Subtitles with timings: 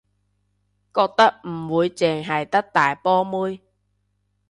[0.95, 3.61] 覺得唔會淨係得大波妹